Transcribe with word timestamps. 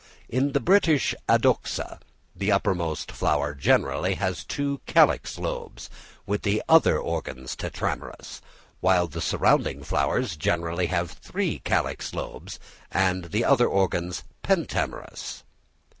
In 0.29 0.53
the 0.53 0.59
British 0.59 1.13
Adoxa 1.29 1.99
the 2.35 2.51
uppermost 2.51 3.11
flower 3.11 3.53
generally 3.53 4.15
has 4.15 4.43
two 4.43 4.81
calyx 4.87 5.37
lobes 5.37 5.91
with 6.25 6.41
the 6.41 6.63
other 6.67 6.97
organs 6.97 7.55
tetramerous, 7.55 8.41
while 8.79 9.05
the 9.05 9.21
surrounding 9.21 9.83
flowers 9.83 10.35
generally 10.35 10.87
have 10.87 11.11
three 11.11 11.59
calyx 11.59 12.15
lobes 12.15 12.59
with 12.95 13.31
the 13.31 13.45
other 13.45 13.67
organs 13.67 14.23
pentamerous. 14.41 15.43